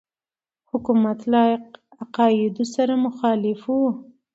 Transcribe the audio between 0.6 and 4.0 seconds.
حکومت له عقایدو سره مخالف وو.